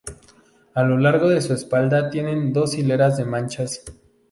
[0.73, 3.83] A lo largo de su espalda tienen dos hileras de manchas.